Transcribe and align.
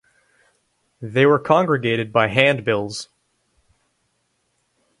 They 0.99 1.27
were 1.27 1.37
congregated 1.37 2.11
by 2.11 2.29
handbills. 2.29 3.07